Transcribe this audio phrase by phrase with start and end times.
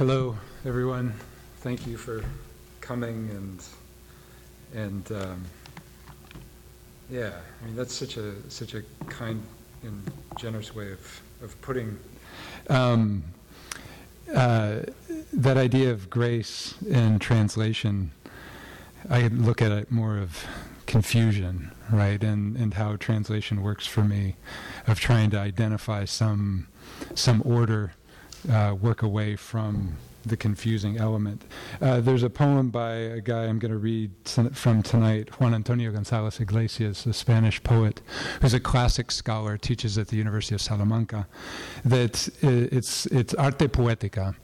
[0.00, 0.34] Hello,
[0.64, 1.12] everyone.
[1.58, 2.24] Thank you for
[2.80, 3.62] coming and
[4.74, 5.44] and um,
[7.10, 7.32] yeah.
[7.60, 9.42] I mean, that's such a such a kind
[9.82, 11.98] and generous way of of putting
[12.70, 13.24] um,
[14.34, 14.84] uh,
[15.34, 18.10] that idea of grace in translation.
[19.10, 20.46] I look at it more of
[20.86, 24.36] confusion, right, and and how translation works for me,
[24.86, 26.68] of trying to identify some
[27.14, 27.92] some order
[28.48, 31.42] uh, work away from the confusing element.
[31.80, 34.10] Uh, there's a poem by a guy I'm going to read
[34.52, 38.00] from tonight, Juan Antonio González Iglesias, a Spanish poet
[38.40, 41.26] who's a classic scholar, teaches at the University of Salamanca,
[41.84, 44.34] that it's, it's arte poética.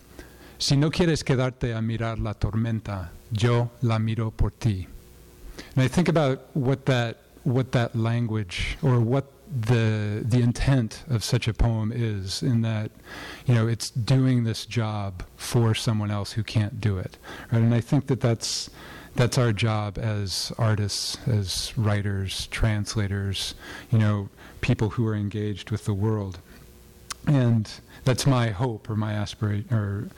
[0.59, 4.89] Si no quieres quedarte a mirar la tormenta, yo la miro por ti.
[5.75, 9.27] And I think about what that, what that language or what
[9.61, 12.91] the the intent of such a poem is in that
[13.47, 17.17] you know it's doing this job for someone else who can't do it
[17.51, 17.63] right?
[17.63, 18.69] And i think that that's
[19.15, 23.55] that's our job as artists as writers translators
[23.91, 24.29] you know
[24.61, 26.39] people who are engaged with the world
[27.27, 27.71] and
[28.05, 30.09] that's my hope or my aspiration or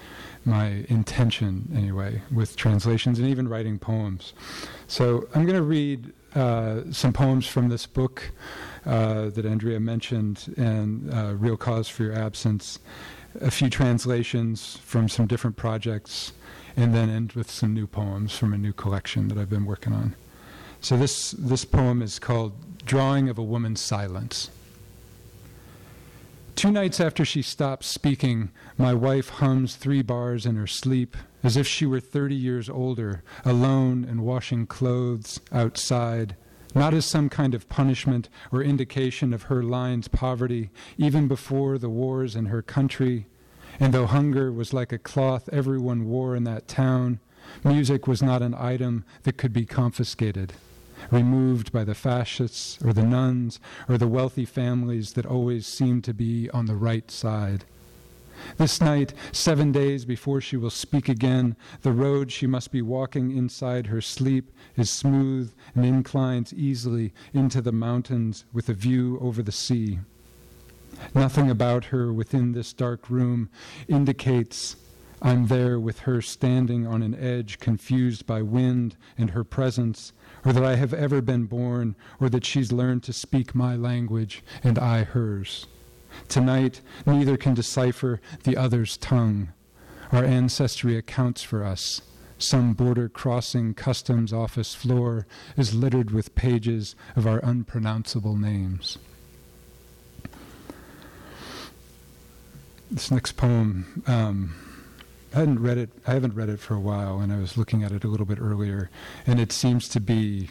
[0.44, 4.32] my intention anyway with translations and even writing poems
[4.86, 8.30] so i'm going to read uh, some poems from this book
[8.86, 12.78] uh, that Andrea mentioned, and uh, Real Cause for Your Absence,
[13.40, 16.32] a few translations from some different projects,
[16.76, 19.92] and then end with some new poems from a new collection that I've been working
[19.92, 20.14] on.
[20.80, 22.52] So this, this poem is called
[22.84, 24.50] Drawing of a Woman's Silence.
[26.58, 31.56] Two nights after she stops speaking, my wife hums three bars in her sleep, as
[31.56, 36.34] if she were 30 years older, alone and washing clothes outside
[36.74, 41.88] not as some kind of punishment or indication of her line's poverty, even before the
[41.88, 43.26] wars in her country.
[43.78, 47.20] And though hunger was like a cloth everyone wore in that town,
[47.62, 50.54] music was not an item that could be confiscated,
[51.10, 56.14] removed by the fascists or the nuns or the wealthy families that always seem to
[56.14, 57.64] be on the right side.
[58.56, 63.36] This night, seven days before she will speak again, the road she must be walking
[63.36, 69.42] inside her sleep is smooth and inclines easily into the mountains with a view over
[69.42, 69.98] the sea.
[71.14, 73.50] Nothing about her within this dark room
[73.88, 74.76] indicates
[75.20, 80.12] I'm there with her standing on an edge, confused by wind and her presence,
[80.44, 84.42] or that I have ever been born, or that she's learned to speak my language
[84.62, 85.66] and I hers.
[86.28, 89.52] Tonight, neither can decipher the other's tongue.
[90.10, 92.00] Our ancestry accounts for us.
[92.38, 98.96] Some border crossing customs office floor is littered with pages of our unpronounceable names.
[102.90, 104.54] This next poem, um,
[105.34, 105.90] I hadn't read it.
[106.06, 108.26] I haven't read it for a while, and I was looking at it a little
[108.26, 108.90] bit earlier,
[109.26, 110.50] and it seems to be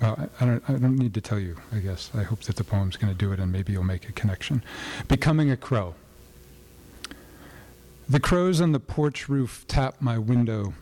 [0.00, 2.10] well, I, don't, I don't need to tell you, I guess.
[2.14, 4.64] I hope that the poem's going to do it and maybe you'll make a connection.
[5.08, 5.94] Becoming a crow.
[8.08, 10.74] The crows on the porch roof tap my window,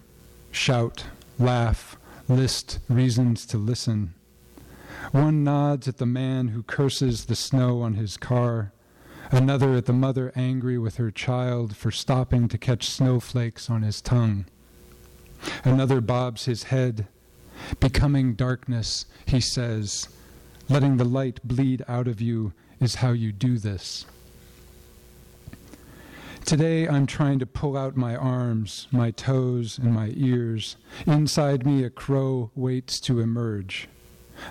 [0.50, 1.04] shout,
[1.38, 4.14] laugh, list reasons to listen.
[5.12, 8.72] One nods at the man who curses the snow on his car,
[9.30, 14.00] another at the mother angry with her child for stopping to catch snowflakes on his
[14.00, 14.46] tongue.
[15.64, 17.06] Another bobs his head
[17.80, 20.08] Becoming darkness, he says,
[20.68, 24.06] letting the light bleed out of you is how you do this.
[26.44, 30.76] Today I'm trying to pull out my arms, my toes, and my ears.
[31.06, 33.88] Inside me, a crow waits to emerge.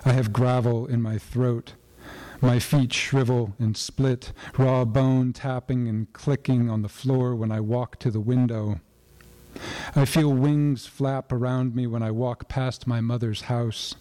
[0.04, 1.72] I have gravel in my throat.
[2.40, 7.58] My feet shrivel and split, raw bone tapping and clicking on the floor when I
[7.58, 8.80] walk to the window.
[9.96, 13.96] I feel wings flap around me when I walk past my mother's house,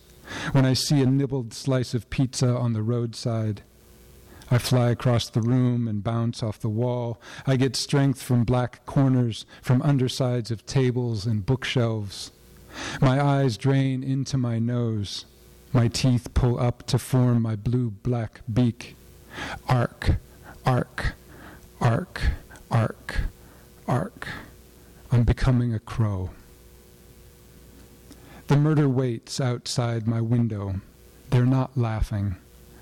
[0.52, 3.64] when I see a nibbled slice of pizza on the roadside.
[4.52, 7.20] I fly across the room and bounce off the wall.
[7.48, 12.32] I get strength from black corners, from undersides of tables and bookshelves.
[13.02, 15.26] My eyes drain into my nose.
[15.74, 18.96] My teeth pull up to form my blue black beak.
[19.68, 20.16] Arc,
[20.66, 21.14] arc,
[21.82, 22.22] arc,
[22.72, 23.16] arc,
[23.88, 24.28] arc.
[25.12, 26.32] I'm becoming a crow.
[28.48, 30.76] The murder waits outside my window.
[31.30, 32.38] They're not laughing.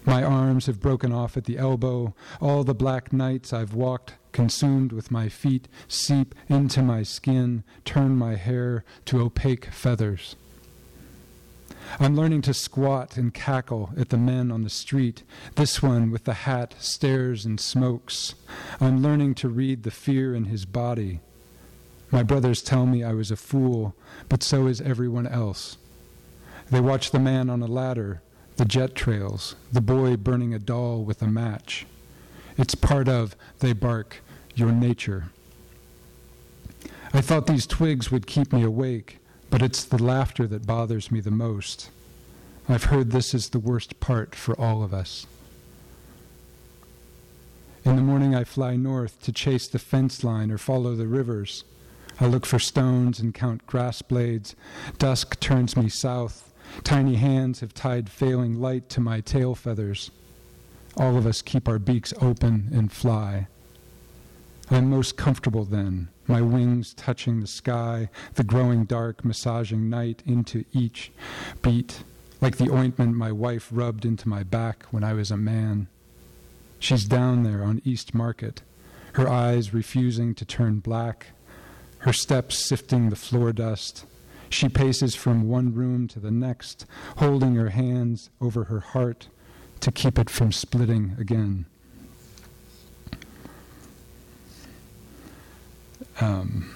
[0.05, 2.13] My arms have broken off at the elbow.
[2.39, 8.15] All the black nights I've walked, consumed with my feet, seep into my skin, turn
[8.15, 10.35] my hair to opaque feathers.
[11.99, 15.23] I'm learning to squat and cackle at the men on the street.
[15.55, 18.35] This one with the hat stares and smokes.
[18.79, 21.19] I'm learning to read the fear in his body.
[22.11, 23.95] My brothers tell me I was a fool,
[24.29, 25.77] but so is everyone else.
[26.69, 28.21] They watch the man on a ladder,
[28.57, 31.85] the jet trails, the boy burning a doll with a match.
[32.57, 34.21] It's part of, they bark,
[34.55, 35.25] your nature.
[37.13, 39.19] I thought these twigs would keep me awake,
[39.55, 41.89] but it's the laughter that bothers me the most.
[42.67, 45.25] I've heard this is the worst part for all of us.
[47.85, 51.63] In the morning, I fly north to chase the fence line or follow the rivers.
[52.19, 54.57] I look for stones and count grass blades.
[54.97, 56.53] Dusk turns me south.
[56.83, 60.11] Tiny hands have tied failing light to my tail feathers.
[60.97, 63.47] All of us keep our beaks open and fly.
[64.71, 70.23] I am most comfortable then, my wings touching the sky, the growing dark massaging night
[70.25, 71.11] into each
[71.61, 72.03] beat,
[72.41, 75.87] like the ointment my wife rubbed into my back when I was a man.
[76.79, 78.63] She's down there on East Market,
[79.13, 81.27] her eyes refusing to turn black,
[81.99, 84.05] her steps sifting the floor dust.
[84.49, 89.27] She paces from one room to the next, holding her hands over her heart
[89.81, 91.67] to keep it from splitting again.
[96.21, 96.73] Um,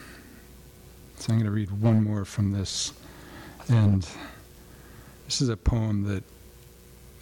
[1.18, 2.94] so I'm going to read one more from this.
[3.68, 4.08] And
[5.26, 6.24] this is a poem that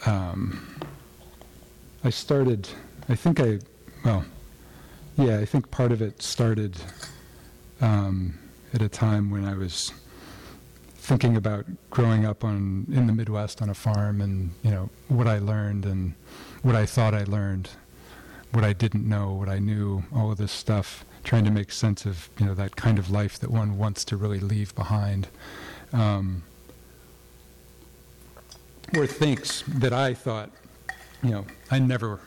[0.10, 0.80] um,
[2.04, 2.68] I started,
[3.10, 3.60] I think I,
[4.06, 4.24] well,
[5.18, 6.78] yeah, I think part of it started
[7.82, 8.38] um,
[8.74, 9.92] at a time when I was
[10.96, 15.26] thinking about growing up on in the Midwest on a farm and you know what
[15.26, 16.14] I learned and
[16.64, 17.70] what I thought I learned,
[18.52, 22.06] what I didn't know, what I knew, all of this stuff, trying to make sense
[22.06, 25.28] of you know that kind of life that one wants to really leave behind.
[25.94, 26.44] Um,
[28.96, 30.50] or thinks that I thought
[31.24, 32.20] you know, I never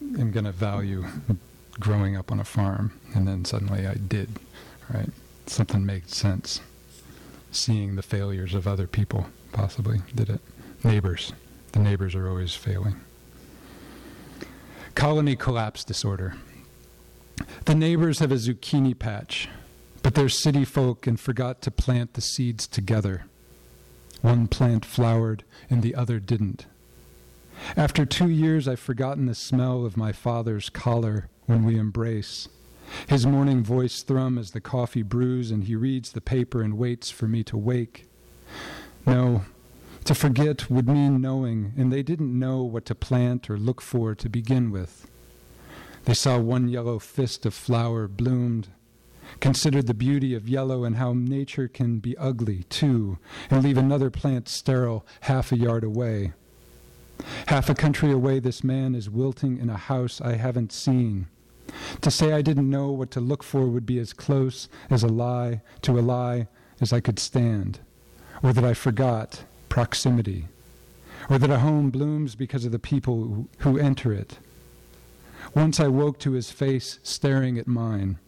[0.00, 1.04] am going to value
[1.80, 4.30] growing up on a farm, and then suddenly I did,
[4.92, 5.10] right?
[5.46, 6.60] Something made sense.
[7.50, 10.40] Seeing the failures of other people, possibly, did it.
[10.82, 11.32] Neighbors.
[11.72, 13.00] The neighbors are always failing.
[14.94, 16.36] Colony collapse disorder.
[17.64, 19.48] The neighbors have a zucchini patch,
[20.02, 23.24] but they're city folk and forgot to plant the seeds together.
[24.20, 26.66] One plant flowered and the other didn't.
[27.76, 32.48] After two years, I've forgotten the smell of my father's collar when we embrace.
[33.08, 37.10] His morning voice thrum as the coffee brews and he reads the paper and waits
[37.10, 38.06] for me to wake.
[39.06, 39.44] No,
[40.04, 44.14] to forget would mean knowing, and they didn't know what to plant or look for
[44.14, 45.06] to begin with.
[46.04, 48.68] They saw one yellow fist of flower bloomed,
[49.40, 53.18] considered the beauty of yellow and how nature can be ugly, too,
[53.50, 56.32] and leave another plant sterile half a yard away.
[57.46, 61.28] Half a country away, this man is wilting in a house I haven't seen.
[62.02, 65.08] To say I didn't know what to look for would be as close as a
[65.08, 66.48] lie to a lie
[66.80, 67.80] as I could stand,
[68.42, 70.48] or that I forgot proximity,
[71.30, 74.38] or that a home blooms because of the people who enter it.
[75.54, 78.18] Once I woke to his face staring at mine.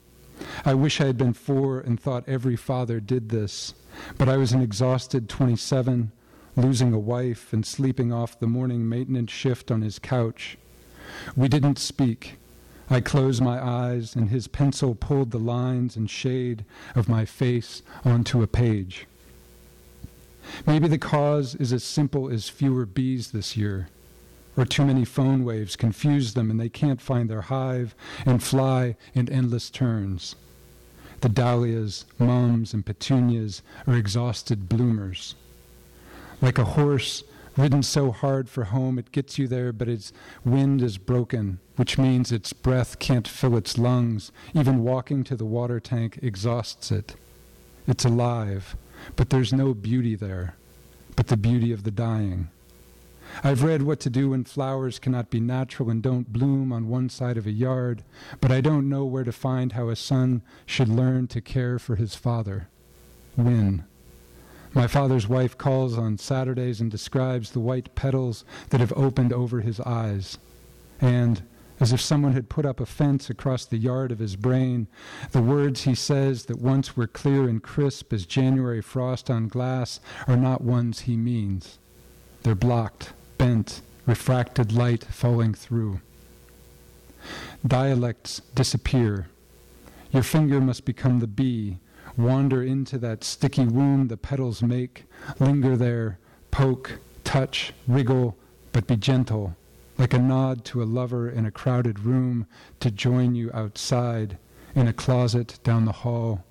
[0.64, 3.74] I wish I had been four and thought every father did this,
[4.16, 6.12] but I was an exhausted 27
[6.56, 10.56] losing a wife and sleeping off the morning maintenance shift on his couch.
[11.36, 12.38] We didn't speak.
[12.88, 16.64] I closed my eyes, and his pencil pulled the lines and shade
[16.94, 19.06] of my face onto a page.
[20.66, 23.88] Maybe the cause is as simple as fewer bees this year,
[24.56, 27.94] or too many phone waves confuse them and they can't find their hive
[28.24, 30.36] and fly in endless turns.
[31.20, 35.34] The dahlias, mums, and petunias are exhausted bloomers
[36.40, 37.24] like a horse
[37.56, 40.12] ridden so hard for home it gets you there, but its
[40.44, 44.30] wind is broken, which means its breath can't fill its lungs.
[44.54, 47.16] Even walking to the water tank exhausts it.
[47.86, 48.76] It's alive,
[49.14, 50.56] but there's no beauty there,
[51.14, 52.48] but the beauty of the dying.
[53.42, 57.08] I've read what to do when flowers cannot be natural and don't bloom on one
[57.08, 58.02] side of a yard,
[58.40, 61.96] but I don't know where to find how a son should learn to care for
[61.96, 62.68] his father.
[63.34, 63.84] When?
[64.72, 69.60] My father's wife calls on Saturdays and describes the white petals that have opened over
[69.60, 70.38] his eyes.
[71.00, 71.42] And,
[71.80, 74.86] as if someone had put up a fence across the yard of his brain,
[75.32, 80.00] the words he says that once were clear and crisp as January frost on glass
[80.26, 81.78] are not ones he means.
[82.46, 86.00] They're blocked, bent, refracted light falling through.
[87.66, 89.26] Dialects disappear.
[90.12, 91.78] Your finger must become the bee
[92.16, 95.06] wander into that sticky wound the petals make,
[95.40, 96.20] linger there,
[96.52, 98.36] poke, touch, wriggle,
[98.70, 99.56] but be gentle,
[99.98, 102.46] like a nod to a lover in a crowded room
[102.78, 104.38] to join you outside,
[104.76, 106.44] in a closet down the hall,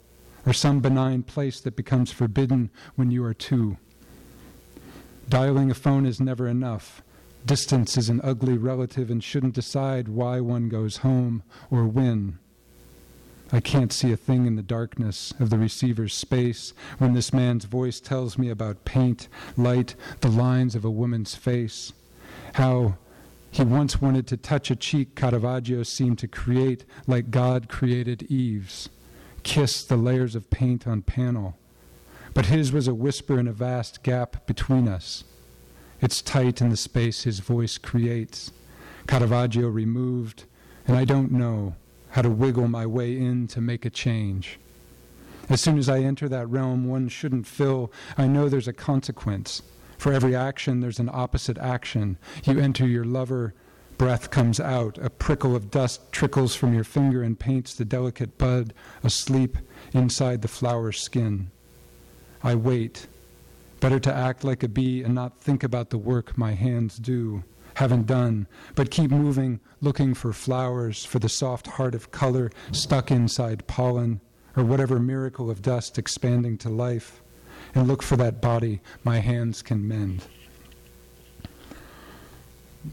[0.46, 3.78] or some benign place that becomes forbidden when you are two.
[5.28, 7.02] Dialing a phone is never enough.
[7.46, 12.38] Distance is an ugly relative and shouldn't decide why one goes home or when.
[13.52, 17.66] I can't see a thing in the darkness of the receiver's space when this man's
[17.66, 21.94] voice tells me about paint, light, the lines of a woman's face.
[22.54, 22.98] How
[23.52, 28.90] he once wanted to touch a cheek Caravaggio seemed to create like God created Eve's,
[29.44, 31.56] kiss the layers of paint on panel.
[32.36, 35.24] But his was a whisper in a vast gap between us.
[36.02, 38.52] It's tight in the space his voice creates.
[39.08, 40.44] Caravaggio removed,
[40.86, 41.76] and I don't know
[42.10, 44.60] how to wiggle my way in to make a change.
[45.48, 47.92] As soon as I enter that realm, one shouldn't fill.
[48.18, 49.62] I know there's a consequence.
[49.98, 52.18] For every action, there's an opposite action.
[52.44, 53.54] You enter your lover,
[53.98, 58.38] breath comes out, a prickle of dust trickles from your finger and paints the delicate
[58.38, 58.74] bud
[59.04, 59.58] asleep
[59.94, 61.50] inside the flower's skin.
[62.46, 63.08] I wait.
[63.80, 67.44] Better to act like a bee and not think about the work my hands do
[67.74, 73.12] haven't done, but keep moving, looking for flowers, for the soft heart of color stuck
[73.12, 74.22] inside pollen,
[74.56, 77.22] or whatever miracle of dust expanding to life,
[77.74, 80.26] and look for that body my hands can mend.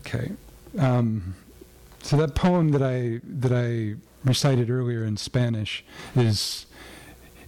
[0.00, 0.32] Okay.
[0.78, 1.37] Um,
[2.02, 5.85] so that poem that I that I recited earlier in Spanish
[6.16, 6.66] is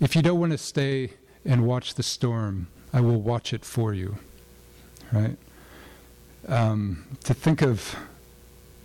[0.01, 3.93] if you don't want to stay and watch the storm, I will watch it for
[3.93, 4.17] you.
[5.13, 5.37] Right?
[6.49, 7.97] um, to think of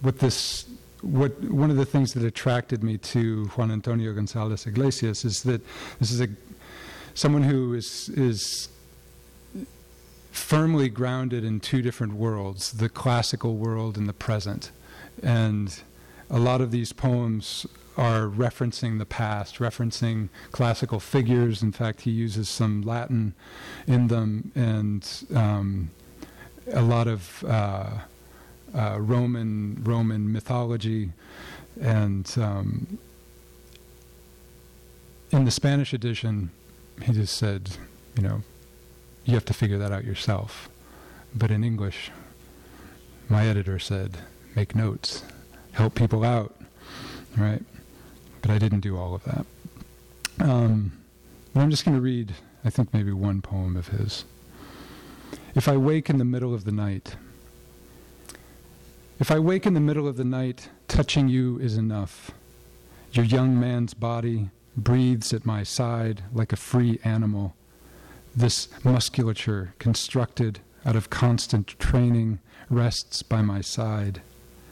[0.01, 0.66] what this,
[1.01, 5.62] what one of the things that attracted me to Juan Antonio González Iglesias is that
[6.00, 6.28] this is a
[7.13, 8.70] someone who is is
[10.32, 14.72] firmly grounded in two different worlds: the classical world and the present,
[15.24, 15.82] and
[16.30, 17.66] a lot of these poems
[18.00, 21.62] are referencing the past, referencing classical figures.
[21.62, 23.34] In fact, he uses some Latin
[23.88, 25.91] in them, and um,
[26.72, 27.89] a lot of uh,
[28.74, 31.12] uh, Roman Roman mythology,
[31.82, 32.98] and um,
[35.32, 36.51] in the Spanish edition,
[37.03, 37.72] he just said,
[38.15, 38.44] you know,
[39.25, 40.70] you have to figure that out yourself.
[41.36, 42.12] But in English,
[43.27, 44.20] my editor said,
[44.56, 45.24] make notes,
[45.74, 46.56] help people out,
[47.38, 47.63] right?
[48.41, 49.46] But I didn't do all of that.
[50.39, 50.91] Um,
[51.53, 54.25] but I'm just going to read, I think, maybe one poem of his.
[55.55, 57.15] If I wake in the middle of the night,
[59.19, 62.31] if I wake in the middle of the night, touching you is enough.
[63.12, 67.55] Your young man's body breathes at my side like a free animal.
[68.36, 74.22] This musculature, constructed out of constant training, rests by my side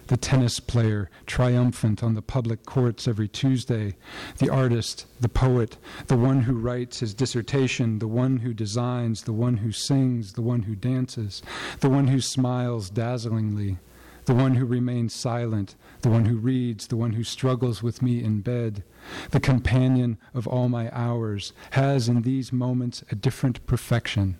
[0.08, 3.96] the tennis player triumphant on the public courts every Tuesday,
[4.38, 9.34] the artist, the poet, the one who writes his dissertation, the one who designs, the
[9.34, 11.42] one who sings, the one who dances,
[11.82, 13.78] the one who smiles dazzlingly,
[14.26, 18.24] the one who remains silent, the one who reads, the one who struggles with me
[18.24, 18.84] in bed,
[19.32, 24.38] the companion of all my hours, has in these moments a different perfection.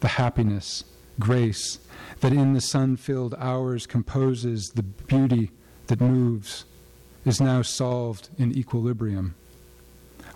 [0.00, 0.84] The happiness,
[1.18, 1.78] grace,
[2.20, 5.50] that in the sun filled hours composes the beauty
[5.86, 6.64] that moves,
[7.24, 9.34] is now solved in equilibrium.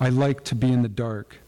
[0.00, 1.38] I like to be in the dark.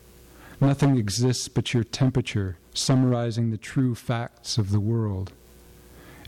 [0.60, 5.32] Nothing exists but your temperature, summarizing the true facts of the world.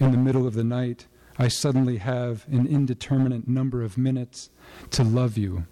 [0.01, 1.07] In the middle of the night,
[1.39, 4.51] I suddenly have an indeterminate number of minutes
[4.93, 5.65] to love you.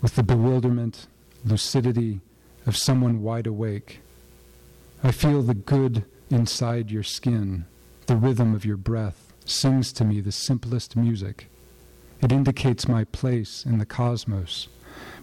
[0.00, 1.06] With the bewilderment,
[1.44, 2.20] lucidity
[2.66, 4.00] of someone wide awake,
[5.02, 7.64] I feel the good inside your skin,
[8.06, 11.48] the rhythm of your breath, sings to me the simplest music.
[12.20, 14.68] It indicates my place in the cosmos.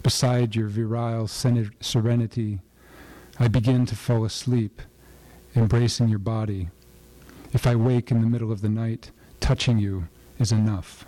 [0.01, 2.59] Beside your virile serenity,
[3.39, 4.81] I begin to fall asleep,
[5.55, 6.69] embracing your body.
[7.53, 10.07] If I wake in the middle of the night, touching you
[10.39, 11.05] is enough.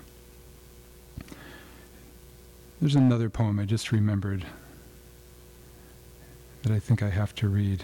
[2.80, 4.46] There's another poem I just remembered
[6.62, 7.84] that I think I have to read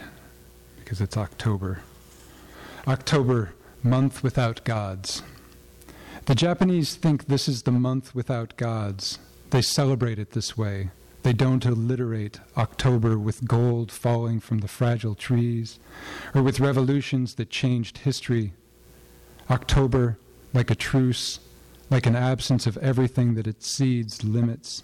[0.85, 1.79] because it's October.
[2.87, 5.23] October, month without gods.
[6.25, 9.17] The Japanese think this is the month without gods.
[9.49, 10.91] They celebrate it this way.
[11.23, 15.79] They don't alliterate October with gold falling from the fragile trees
[16.35, 18.53] or with revolutions that changed history.
[19.49, 20.19] October,
[20.53, 21.39] like a truce,
[21.89, 24.83] like an absence of everything that its seeds limits.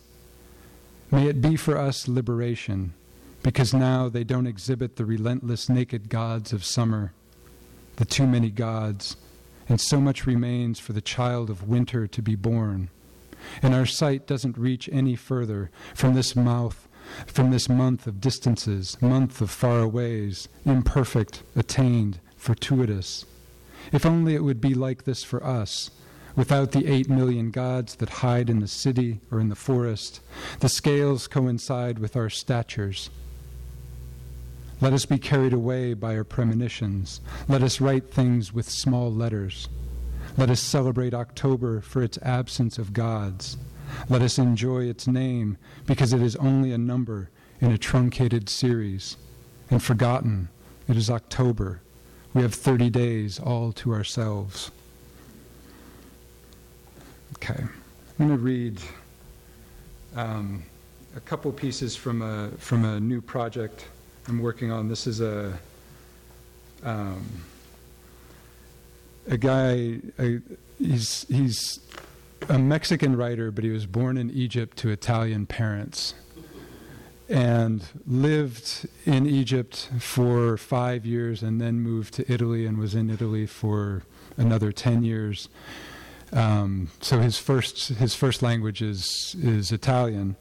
[1.11, 2.93] May it be for us liberation,
[3.43, 7.13] because now they don't exhibit the relentless naked gods of summer
[7.97, 9.15] the too many gods,
[9.69, 12.89] and so much remains for the child of winter to be born.
[13.61, 16.87] and our sight doesn't reach any further from this mouth,
[17.27, 23.25] from this month of distances, month of faraways, imperfect, attained, fortuitous.
[23.91, 25.91] If only it would be like this for us,
[26.35, 30.21] without the eight million gods that hide in the city or in the forest.
[30.59, 33.09] The scales coincide with our statures.
[34.81, 37.21] Let us be carried away by our premonitions.
[37.47, 39.69] Let us write things with small letters.
[40.37, 43.57] Let us celebrate October for its absence of gods.
[44.09, 49.17] Let us enjoy its name because it is only a number in a truncated series.
[49.69, 50.49] And forgotten,
[50.87, 51.81] it is October.
[52.33, 54.71] We have 30 days all to ourselves.
[57.35, 57.63] Okay.
[58.19, 58.81] I'm going to read
[60.15, 60.63] um,
[61.15, 63.85] a couple pieces from a, from a new project
[64.31, 64.87] I'm working on.
[64.87, 65.59] This is a,
[66.85, 67.43] um,
[69.27, 70.39] a guy, a,
[70.79, 71.81] he's, he's
[72.47, 76.13] a Mexican writer, but he was born in Egypt to Italian parents
[77.27, 83.09] and lived in Egypt for five years and then moved to Italy and was in
[83.09, 84.03] Italy for
[84.37, 85.49] another 10 years.
[86.31, 90.37] Um, so his first, his first language is, is Italian.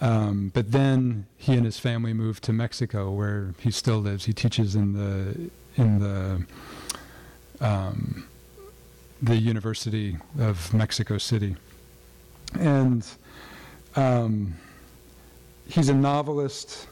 [0.00, 4.24] Um, but then he and his family moved to Mexico, where he still lives.
[4.24, 6.44] He teaches in the in the
[7.60, 8.26] um,
[9.22, 11.56] the University of Mexico City,
[12.58, 13.06] and
[13.96, 14.54] um,
[15.68, 16.88] he's a novelist,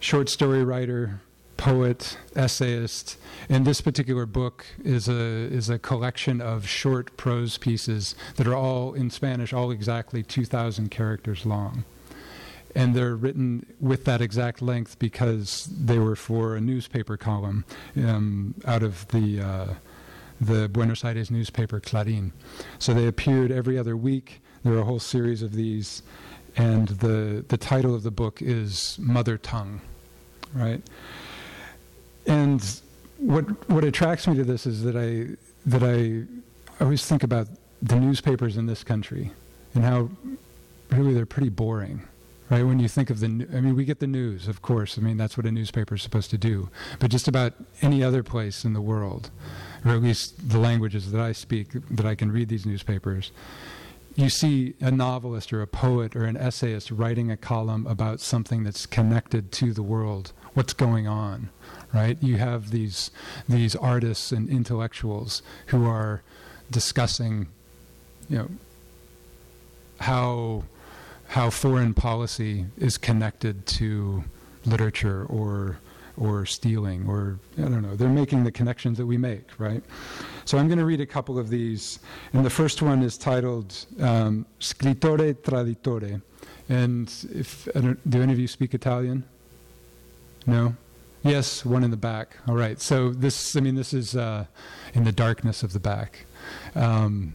[0.00, 1.20] short story writer,
[1.56, 3.16] poet, essayist.
[3.48, 8.54] And this particular book is a is a collection of short prose pieces that are
[8.54, 11.84] all in Spanish, all exactly 2,000 characters long
[12.74, 17.64] and they're written with that exact length because they were for a newspaper column
[17.96, 19.74] um, out of the uh,
[20.40, 22.32] the Buenos Aires newspaper Clarín.
[22.78, 24.40] So they appeared every other week.
[24.64, 26.02] There are a whole series of these,
[26.56, 29.80] and the the title of the book is Mother Tongue,
[30.52, 30.82] right?
[32.26, 32.80] And
[33.18, 36.24] what what attracts me to this is that I that I
[36.82, 37.46] always think about
[37.82, 39.30] the newspapers in this country
[39.74, 40.08] and how
[40.90, 42.02] really they're pretty boring
[42.50, 42.62] right?
[42.62, 44.98] When you think of the, I mean, we get the news, of course.
[44.98, 46.68] I mean, that's what a newspaper is supposed to do.
[46.98, 49.30] But just about any other place in the world,
[49.84, 53.32] or at least the languages that I speak, that I can read these newspapers,
[54.14, 58.62] you see a novelist or a poet or an essayist writing a column about something
[58.62, 61.48] that's connected to the world, what's going on,
[61.92, 62.16] right?
[62.22, 63.10] You have these
[63.48, 66.22] these artists and intellectuals who are
[66.70, 67.48] discussing,
[68.28, 68.48] you know,
[69.98, 70.62] how
[71.34, 74.22] how foreign policy is connected to
[74.66, 75.76] literature or
[76.16, 77.96] or stealing or I don't know.
[77.96, 79.82] They're making the connections that we make, right?
[80.44, 81.98] So I'm going to read a couple of these,
[82.32, 86.22] and the first one is titled um, "Scrittore Traditore."
[86.68, 87.68] And if
[88.08, 89.24] do any of you speak Italian?
[90.46, 90.76] No.
[91.24, 92.36] Yes, one in the back.
[92.46, 92.80] All right.
[92.80, 94.44] So this, I mean, this is uh,
[94.92, 96.26] in the darkness of the back.
[96.76, 97.34] Um,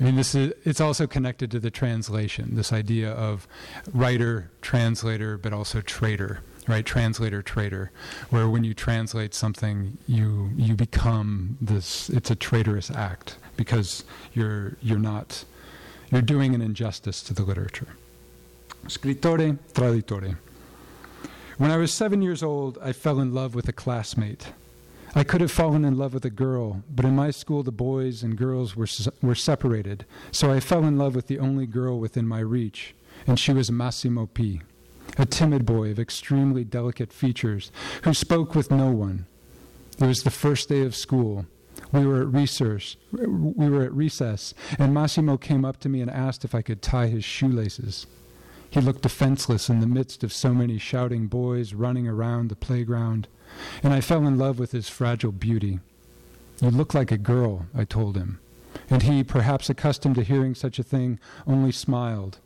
[0.00, 3.48] I mean, this is, it's also connected to the translation, this idea of
[3.92, 6.86] writer, translator, but also trader, right?
[6.86, 7.90] Translator, trader,
[8.30, 14.76] where when you translate something, you, you become this, it's a traitorous act because you're,
[14.82, 15.44] you're not,
[16.12, 17.88] you're doing an injustice to the literature.
[18.86, 20.36] Scrittore, traditore.
[21.56, 24.52] When I was seven years old, I fell in love with a classmate.
[25.14, 28.22] I could have fallen in love with a girl, but in my school the boys
[28.22, 28.86] and girls were,
[29.22, 32.94] were separated, so I fell in love with the only girl within my reach,
[33.26, 34.60] and she was Massimo P.,
[35.16, 39.26] a timid boy of extremely delicate features who spoke with no one.
[39.98, 41.46] It was the first day of school.
[41.90, 46.10] We were at recess, we were at recess, and Massimo came up to me and
[46.10, 48.06] asked if I could tie his shoelaces.
[48.70, 53.28] He looked defenseless in the midst of so many shouting boys running around the playground
[53.82, 55.80] and I fell in love with his fragile beauty.
[56.60, 58.40] You look like a girl, I told him.
[58.90, 62.38] And he, perhaps accustomed to hearing such a thing, only smiled.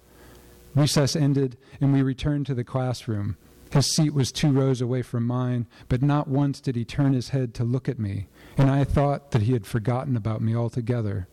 [0.75, 3.37] Recess ended, and we returned to the classroom.
[3.71, 7.31] His seat was two rows away from mine, but not once did he turn his
[7.31, 11.27] head to look at me, and I thought that he had forgotten about me altogether.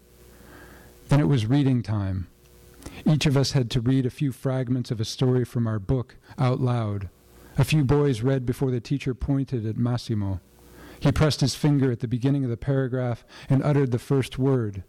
[1.09, 2.27] Then it was reading time.
[3.05, 6.15] Each of us had to read a few fragments of a story from our book
[6.37, 7.09] out loud.
[7.57, 10.39] A few boys read before the teacher pointed at Massimo.
[10.99, 14.83] He pressed his finger at the beginning of the paragraph and uttered the first word.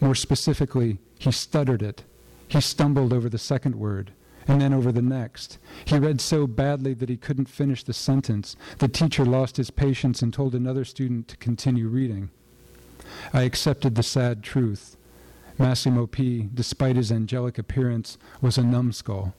[0.00, 2.04] More specifically, he stuttered it.
[2.48, 4.12] He stumbled over the second word,
[4.46, 5.58] and then over the next.
[5.84, 8.56] He read so badly that he couldn't finish the sentence.
[8.78, 12.30] The teacher lost his patience and told another student to continue reading.
[13.32, 14.95] I accepted the sad truth.
[15.58, 19.34] Massimo P., despite his angelic appearance, was a numbskull.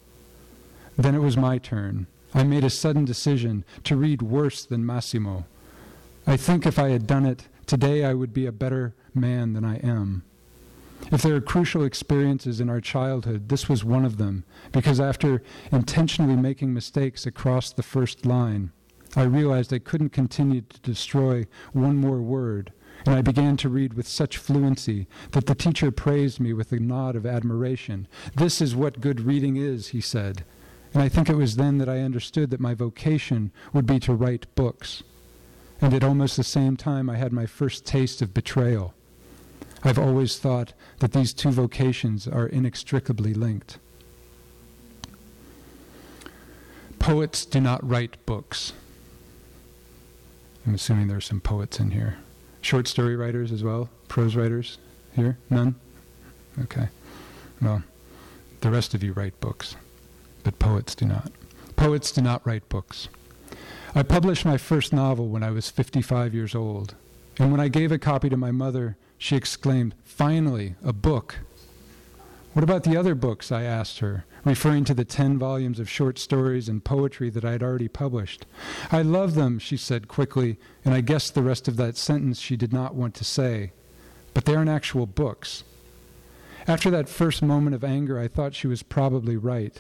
[0.98, 2.08] Then it was my turn.
[2.34, 5.46] I made a sudden decision to read worse than Massimo.
[6.26, 9.64] I think if I had done it, today I would be a better man than
[9.64, 10.24] I am.
[11.12, 15.42] If there are crucial experiences in our childhood, this was one of them, because after
[15.72, 18.72] intentionally making mistakes across the first line,
[19.16, 22.74] I realized I couldn't continue to destroy one more word,
[23.08, 26.80] and I began to read with such fluency that the teacher praised me with a
[26.80, 28.06] nod of admiration.
[28.36, 30.44] This is what good reading is, he said.
[30.94, 34.14] And I think it was then that I understood that my vocation would be to
[34.14, 35.04] write books.
[35.80, 38.94] And at almost the same time, I had my first taste of betrayal.
[39.86, 43.80] I've always thought that these two vocations are inextricably linked.
[47.00, 48.74] Poets do not write books.
[50.66, 52.18] I'm assuming there are some poets in here.
[52.68, 53.90] Short story writers as well?
[54.10, 54.78] Prose writers
[55.16, 55.38] here?
[55.50, 55.76] None?
[56.64, 56.90] Okay.
[57.62, 57.82] Well,
[58.60, 59.78] the rest of you write books,
[60.44, 61.32] but poets do not.
[61.78, 63.08] Poets do not write books.
[63.96, 66.96] I published my first novel when I was 55 years old,
[67.40, 71.38] and when I gave a copy to my mother, she exclaimed, Finally, a book.
[72.52, 73.50] What about the other books?
[73.50, 77.52] I asked her, referring to the ten volumes of short stories and poetry that I
[77.52, 78.46] had already published.
[78.92, 82.56] I love them, she said quickly, and I guessed the rest of that sentence she
[82.56, 83.72] did not want to say.
[84.34, 85.64] But they aren't actual books.
[86.68, 89.80] After that first moment of anger, I thought she was probably right.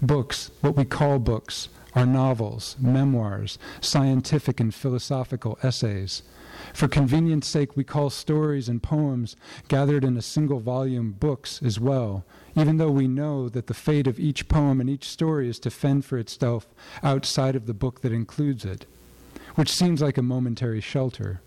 [0.00, 6.22] Books, what we call books, are novels, memoirs, scientific and philosophical essays.
[6.72, 9.36] For convenience sake, we call stories and poems
[9.68, 12.24] gathered in a single volume books as well,
[12.58, 15.70] even though we know that the fate of each poem and each story is to
[15.70, 16.66] fend for itself
[17.02, 18.84] outside of the book that includes it,
[19.54, 21.40] which seems like a momentary shelter.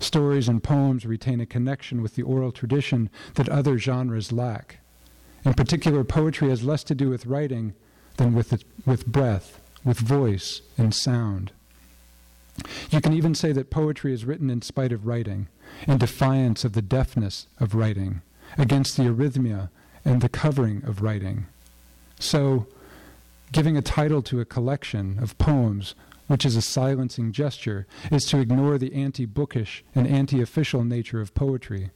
[0.00, 4.78] Stories and poems retain a connection with the oral tradition that other genres lack.
[5.44, 7.74] In particular, poetry has less to do with writing
[8.16, 11.52] than with, with breath, with voice and sound.
[12.90, 15.46] You can even say that poetry is written in spite of writing,
[15.86, 18.22] in defiance of the deafness of writing,
[18.56, 19.70] against the arrhythmia
[20.08, 21.46] and the covering of writing.
[22.18, 22.66] So,
[23.52, 25.94] giving a title to a collection of poems,
[26.28, 31.20] which is a silencing gesture, is to ignore the anti bookish and anti official nature
[31.20, 31.90] of poetry.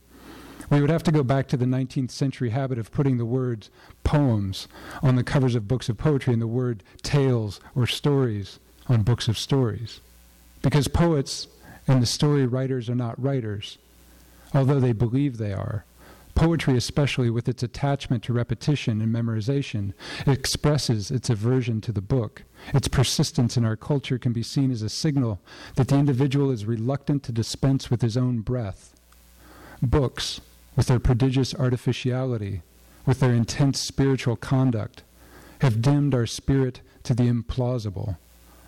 [0.70, 3.70] We would have to go back to the 19th century habit of putting the words
[4.04, 4.68] poems
[5.02, 9.26] on the covers of books of poetry and the word tales or stories on books
[9.26, 10.00] of stories.
[10.60, 11.48] Because poets
[11.88, 13.78] and the story writers are not writers,
[14.54, 15.84] although they believe they are.
[16.34, 19.92] Poetry, especially with its attachment to repetition and memorization,
[20.26, 22.44] expresses its aversion to the book.
[22.72, 25.40] Its persistence in our culture can be seen as a signal
[25.76, 28.94] that the individual is reluctant to dispense with his own breath.
[29.82, 30.40] Books,
[30.74, 32.62] with their prodigious artificiality,
[33.04, 35.02] with their intense spiritual conduct,
[35.60, 38.16] have dimmed our spirit to the implausible.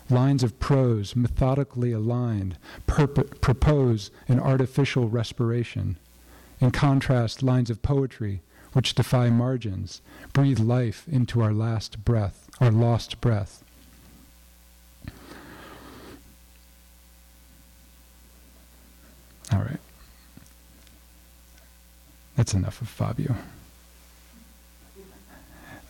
[0.09, 5.97] Lines of prose, methodically aligned, perp- propose an artificial respiration.
[6.61, 8.41] In contrast, lines of poetry,
[8.73, 10.01] which defy margins,
[10.33, 13.63] breathe life into our last breath, our lost breath.
[19.53, 19.79] All right.
[22.35, 23.35] That's enough of Fabio.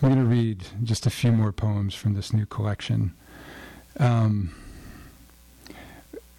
[0.02, 3.14] I'm going to read just a few more poems from this new collection.
[3.98, 4.54] Um,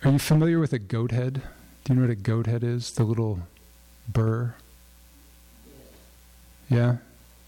[0.05, 1.43] are you familiar with a goat head?
[1.85, 2.93] Do you know what a goat head is?
[2.93, 3.41] The little
[4.09, 4.55] burr?
[6.69, 6.97] Yeah?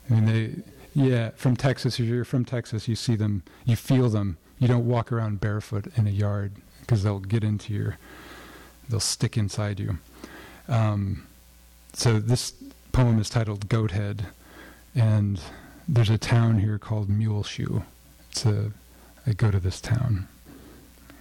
[0.08, 0.54] I mean, they,
[0.94, 4.38] yeah, from Texas, if you're from Texas, you see them, you feel them.
[4.58, 7.98] You don't walk around barefoot in a yard because they'll get into your,
[8.88, 9.98] they'll stick inside you.
[10.68, 11.26] Um,
[11.92, 12.52] so this
[12.92, 14.26] poem is titled Goat Head,
[14.94, 15.40] and
[15.86, 17.82] there's a town here called Muleshoe.
[18.30, 18.72] It's a
[19.28, 20.26] I go to this town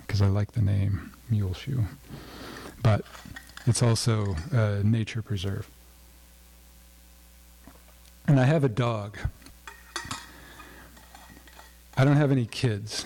[0.02, 1.84] because I like the name Muleshoe.
[2.82, 3.04] But
[3.68, 5.70] it's also a nature preserve.
[8.28, 9.18] And I have a dog.
[11.96, 13.06] I don't have any kids,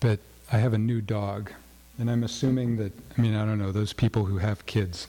[0.00, 0.20] but
[0.52, 1.50] I have a new dog.
[1.98, 5.08] And I'm assuming that, I mean, I don't know, those people who have kids,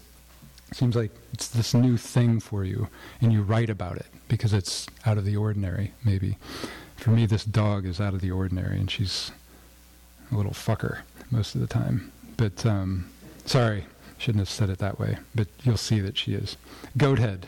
[0.71, 2.87] seems like it's this new thing for you,
[3.21, 6.37] and you write about it because it's out of the ordinary, maybe
[6.99, 9.31] for me, this dog is out of the ordinary, and she's
[10.31, 10.99] a little fucker
[11.31, 12.11] most of the time.
[12.37, 13.09] But um,
[13.45, 13.85] sorry,
[14.19, 15.17] shouldn't have said it that way.
[15.33, 16.57] But you'll see that she is.
[16.97, 17.43] Goathead.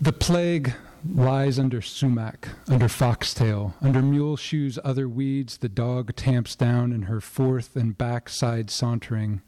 [0.00, 0.74] The plague
[1.14, 5.58] lies under sumac, under foxtail, under mule shoes, other weeds.
[5.58, 9.42] The dog tamps down in her forth and backside sauntering.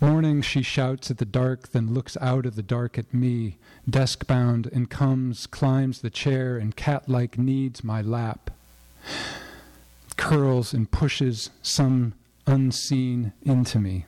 [0.00, 4.28] Morning she shouts at the dark, then looks out of the dark at me, desk
[4.28, 8.50] bound, and comes, climbs the chair, and cat like kneads my lap,
[10.16, 12.14] curls and pushes some
[12.46, 14.06] unseen into me.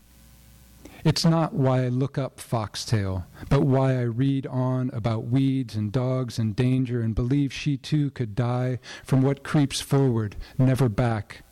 [1.02, 5.90] It's not why I look up foxtail, but why I read on about weeds and
[5.90, 11.42] dogs and danger and believe she too could die from what creeps forward, never back,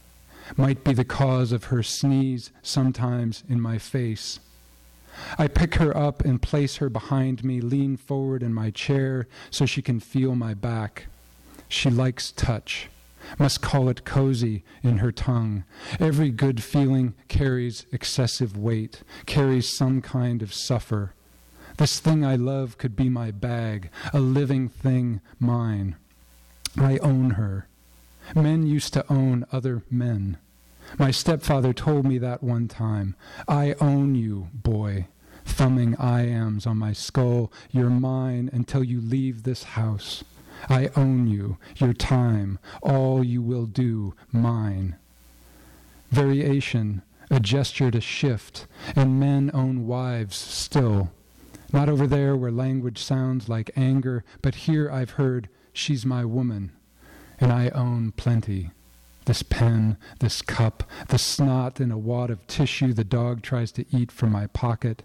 [0.56, 4.38] might be the cause of her sneeze sometimes in my face.
[5.38, 9.64] I pick her up and place her behind me, lean forward in my chair so
[9.64, 11.06] she can feel my back.
[11.68, 12.88] She likes touch,
[13.38, 15.64] must call it cozy in her tongue.
[15.98, 21.14] Every good feeling carries excessive weight, carries some kind of suffer.
[21.76, 25.96] This thing I love could be my bag, a living thing mine.
[26.76, 27.68] I own her.
[28.34, 30.38] Men used to own other men.
[30.98, 33.14] My stepfather told me that one time.
[33.46, 35.06] I own you, boy.
[35.44, 37.52] Thumbing iambs on my skull.
[37.70, 40.24] You're mine until you leave this house.
[40.68, 44.96] I own you, your time, all you will do, mine.
[46.10, 48.66] Variation, a gesture to shift,
[48.96, 51.10] and men own wives still.
[51.72, 56.72] Not over there where language sounds like anger, but here I've heard, she's my woman,
[57.38, 58.70] and I own plenty.
[59.26, 63.84] This pen, this cup, the snot in a wad of tissue the dog tries to
[63.94, 65.02] eat from my pocket.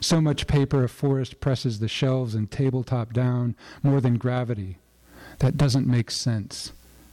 [0.00, 4.78] So much paper a forest presses the shelves and tabletop down, more than gravity.
[5.38, 6.72] That doesn't make sense.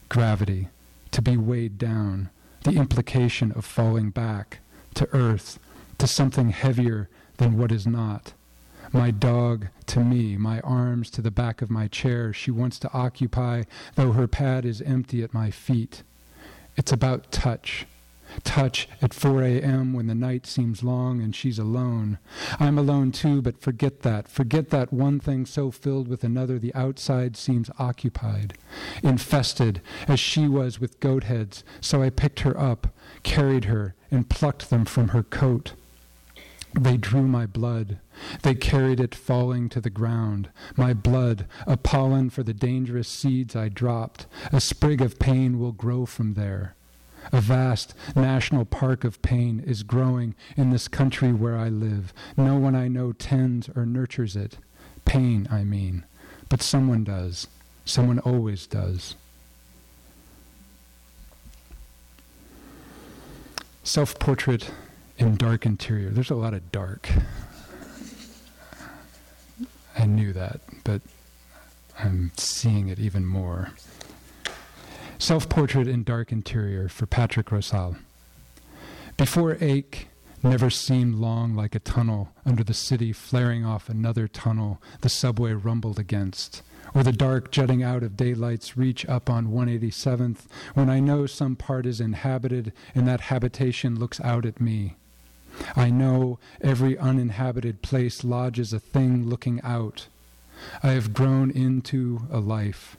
[0.09, 0.69] Gravity,
[1.11, 2.29] to be weighed down,
[2.63, 4.59] the implication of falling back
[4.95, 5.59] to earth,
[5.97, 8.33] to something heavier than what is not.
[8.91, 12.93] My dog to me, my arms to the back of my chair she wants to
[12.93, 13.63] occupy,
[13.95, 16.03] though her pad is empty at my feet.
[16.77, 17.85] It's about touch.
[18.43, 19.93] Touch at 4 a.m.
[19.93, 22.17] when the night seems long and she's alone.
[22.59, 24.27] I'm alone too, but forget that.
[24.27, 28.57] Forget that one thing so filled with another the outside seems occupied.
[29.03, 32.87] Infested, as she was with goat heads, so I picked her up,
[33.23, 35.73] carried her, and plucked them from her coat.
[36.79, 37.99] They drew my blood.
[38.41, 40.49] They carried it falling to the ground.
[40.75, 44.25] My blood, a pollen for the dangerous seeds I dropped.
[44.51, 46.75] A sprig of pain will grow from there.
[47.31, 52.13] A vast national park of pain is growing in this country where I live.
[52.37, 54.57] No one I know tends or nurtures it.
[55.05, 56.05] Pain, I mean.
[56.49, 57.47] But someone does.
[57.85, 59.15] Someone always does.
[63.83, 64.71] Self portrait
[65.17, 66.09] in dark interior.
[66.09, 67.09] There's a lot of dark.
[69.97, 71.01] I knew that, but
[71.97, 73.71] I'm seeing it even more.
[75.17, 77.95] Self portrait in dark interior for Patrick Rosal.
[79.17, 80.09] Before ache
[80.43, 85.53] never seemed long like a tunnel under the city flaring off another tunnel the subway
[85.53, 86.61] rumbled against,
[86.93, 91.55] or the dark jutting out of daylight's reach up on 187th when I know some
[91.55, 94.97] part is inhabited and that habitation looks out at me.
[95.75, 100.07] I know every uninhabited place lodges a thing looking out.
[100.83, 102.97] I have grown into a life,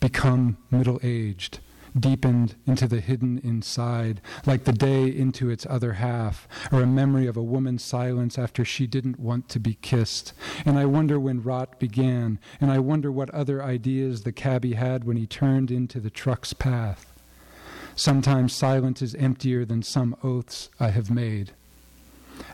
[0.00, 1.60] become middle aged,
[1.98, 7.26] deepened into the hidden inside, like the day into its other half, or a memory
[7.26, 10.32] of a woman's silence after she didn't want to be kissed.
[10.64, 15.04] And I wonder when rot began, and I wonder what other ideas the cabby had
[15.04, 17.12] when he turned into the truck's path.
[17.94, 21.52] Sometimes silence is emptier than some oaths I have made.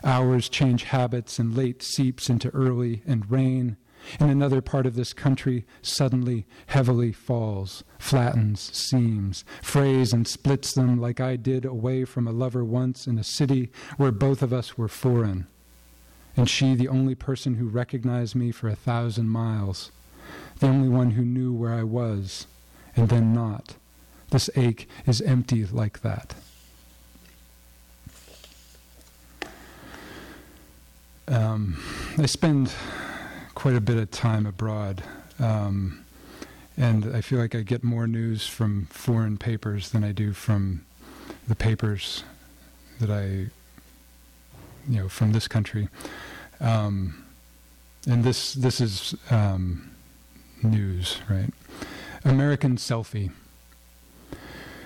[0.01, 3.75] Hours change habits, and late seeps into early, and rain
[4.19, 10.99] in another part of this country suddenly heavily falls, flattens seams, frays and splits them
[10.99, 14.77] like I did away from a lover once in a city where both of us
[14.77, 15.47] were foreign.
[16.35, 19.91] And she, the only person who recognized me for a thousand miles,
[20.59, 22.47] the only one who knew where I was,
[22.95, 23.75] and then not
[24.33, 26.33] this ache is empty like that.
[31.27, 31.81] Um,
[32.17, 32.73] I spend
[33.55, 35.03] quite a bit of time abroad,
[35.39, 36.03] um,
[36.77, 40.85] and I feel like I get more news from foreign papers than I do from
[41.47, 42.23] the papers
[42.99, 43.25] that I,
[44.87, 45.87] you know, from this country.
[46.59, 47.25] Um,
[48.07, 49.91] and this this is um,
[50.61, 51.49] news, right?
[52.25, 53.31] American selfie.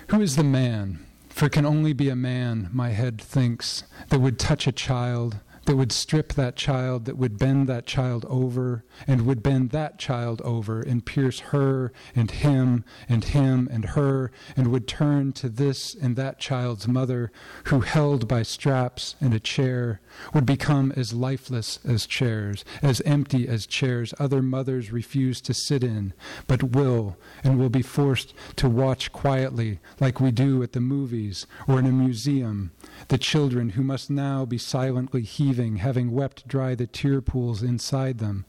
[0.07, 1.05] Who is the man?
[1.29, 5.75] For can only be a man, my head thinks, that would touch a child, that
[5.75, 10.41] would strip that child, that would bend that child over, and would bend that child
[10.43, 15.93] over, and pierce her and him and him and her, and would turn to this
[15.93, 17.31] and that child's mother,
[17.65, 19.99] who, held by straps and a chair,
[20.33, 25.83] would become as lifeless as chairs, as empty as chairs other mothers refuse to sit
[25.83, 26.13] in,
[26.47, 31.45] but will, and will be forced to watch quietly, like we do at the movies
[31.67, 32.71] or in a museum,
[33.09, 38.19] the children who must now be silently heaving, having wept dry the tear pools inside
[38.19, 38.45] them,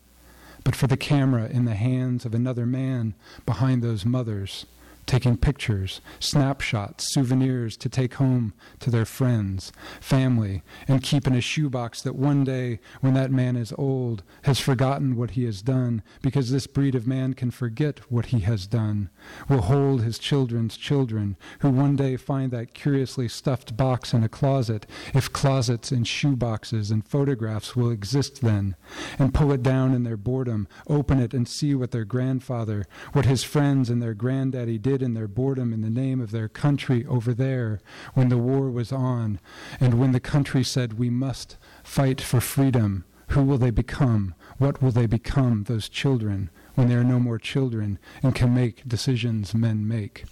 [0.63, 3.15] but for the camera in the hands of another man
[3.47, 4.67] behind those mothers
[5.09, 11.41] taking pictures, snapshots, souvenirs to take home to their friends, family, and keep in a
[11.41, 16.03] shoebox that one day, when that man is old, has forgotten what he has done,
[16.21, 19.09] because this breed of man can forget what he has done,
[19.49, 24.29] will hold his children's children, who one day find that curiously stuffed box in a
[24.29, 28.77] closet, if closets and shoeboxes and photographs will exist then,
[29.19, 33.25] and pull it down in their boredom, open it and see what their grandfather, what
[33.25, 37.05] his friends and their granddaddy did in their boredom in the name of their country
[37.07, 37.81] over there
[38.15, 39.41] when the war was on,
[39.81, 43.05] and when the country said, We must fight for freedom.
[43.29, 44.35] Who will they become?
[44.57, 48.89] What will they become, those children, when they are no more children and can make
[48.89, 50.25] decisions men make?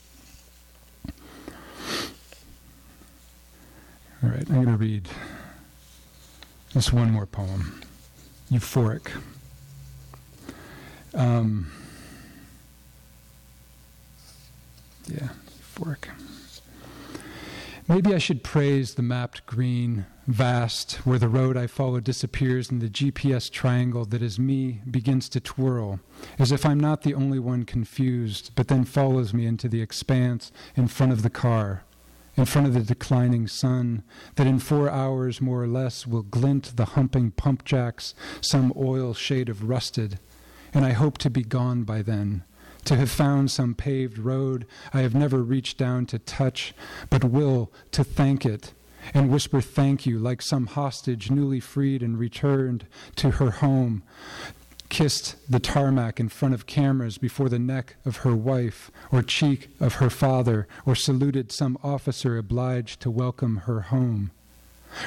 [4.23, 5.09] All right, I'm going to read
[6.71, 7.81] just one more poem
[8.51, 9.11] Euphoric.
[11.15, 11.71] Um,
[15.09, 15.29] Yeah,
[15.61, 16.09] euphoric.
[17.89, 22.83] Maybe I should praise the mapped green, vast, where the road I follow disappears and
[22.83, 26.01] the GPS triangle that is me begins to twirl,
[26.37, 30.51] as if I'm not the only one confused, but then follows me into the expanse
[30.75, 31.85] in front of the car,
[32.37, 34.03] in front of the declining sun,
[34.35, 39.15] that in four hours more or less will glint the humping pump jacks, some oil
[39.15, 40.19] shade of rusted,
[40.75, 42.43] and I hope to be gone by then
[42.87, 46.73] to have found some paved road I have never reached down to touch,
[47.11, 48.73] but will to thank it,
[49.13, 54.03] and whisper thank you like some hostage newly freed and returned to her home,
[54.89, 59.69] kissed the tarmac in front of cameras before the neck of her wife or cheek
[59.81, 64.31] of her father, or saluted some officer obliged to welcome her home.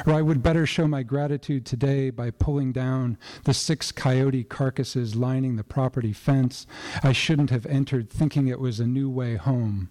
[0.05, 5.15] Or I would better show my gratitude today by pulling down the six coyote carcasses
[5.15, 6.65] lining the property fence.
[7.03, 9.89] I shouldn't have entered thinking it was a new way home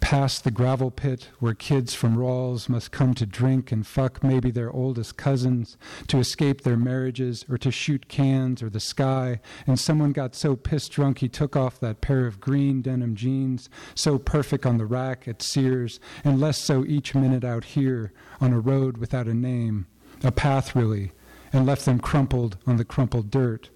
[0.00, 4.50] past the gravel pit where kids from Ralls must come to drink and fuck maybe
[4.50, 5.76] their oldest cousins,
[6.08, 10.56] to escape their marriages, or to shoot cans or the sky, and someone got so
[10.56, 14.86] pissed drunk he took off that pair of green denim jeans, so perfect on the
[14.86, 19.34] rack at Sears, and less so each minute out here on a road without a
[19.34, 19.86] name,
[20.22, 21.12] a path really,
[21.52, 23.70] and left them crumpled on the crumpled dirt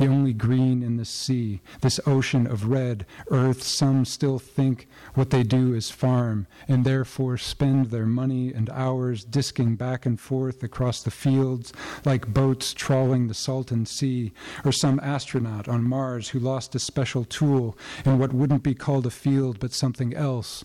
[0.00, 3.62] the only green in the sea, this ocean of red earth.
[3.62, 9.24] Some still think what they do is farm, and therefore spend their money and hours
[9.24, 11.74] disking back and forth across the fields
[12.06, 14.32] like boats trawling the Salton Sea,
[14.64, 19.04] or some astronaut on Mars who lost a special tool in what wouldn't be called
[19.04, 20.64] a field but something else,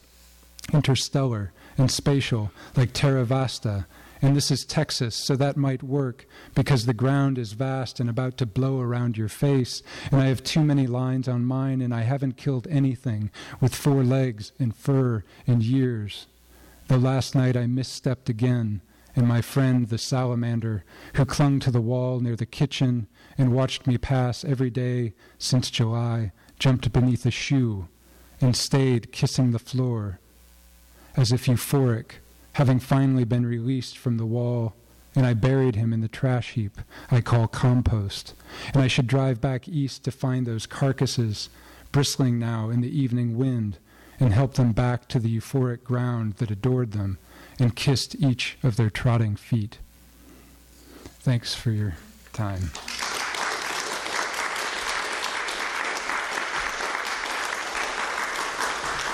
[0.71, 3.85] interstellar and spatial, like Terra Vasta
[4.21, 8.37] and this is Texas, so that might work because the ground is vast and about
[8.37, 9.83] to blow around your face.
[10.11, 14.03] And I have too many lines on mine, and I haven't killed anything with four
[14.03, 16.27] legs and fur and years.
[16.87, 18.81] Though last night I misstepped again,
[19.15, 20.83] and my friend, the salamander,
[21.15, 25.69] who clung to the wall near the kitchen and watched me pass every day since
[25.69, 27.87] July, jumped beneath a shoe
[28.41, 30.19] and stayed kissing the floor,
[31.15, 32.19] as if euphoric
[32.55, 34.73] having finally been released from the wall,
[35.13, 36.79] and I buried him in the trash heap
[37.11, 38.33] I call compost.
[38.73, 41.49] And I should drive back east to find those carcasses
[41.91, 43.77] bristling now in the evening wind
[44.21, 47.17] and help them back to the euphoric ground that adored them
[47.59, 49.79] and kissed each of their trotting feet.
[51.19, 51.95] Thanks for your
[52.31, 52.71] time.